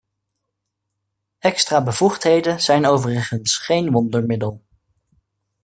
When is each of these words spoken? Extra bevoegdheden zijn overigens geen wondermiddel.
Extra 1.39 1.83
bevoegdheden 1.83 2.61
zijn 2.61 2.85
overigens 2.85 3.57
geen 3.57 3.91
wondermiddel. 3.91 4.61